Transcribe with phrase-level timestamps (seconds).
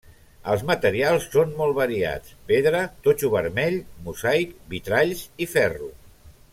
[0.53, 3.77] Els materials són molt variats: pedra, totxo vermell,
[4.09, 5.97] mosaic, vitralls i ferro.